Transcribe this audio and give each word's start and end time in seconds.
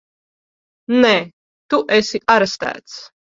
Nē! 1.03 1.11
Tu 1.73 1.81
esi 1.99 2.23
arestēts! 2.39 2.99